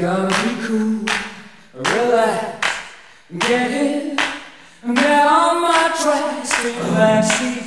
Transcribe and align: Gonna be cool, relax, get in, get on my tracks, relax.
Gonna 0.00 0.28
be 0.28 0.66
cool, 0.66 1.04
relax, 1.74 2.66
get 3.38 3.70
in, 3.70 4.16
get 4.94 5.26
on 5.26 5.60
my 5.60 5.94
tracks, 6.00 6.64
relax. 6.64 7.59